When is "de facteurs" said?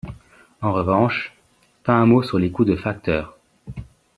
2.65-3.37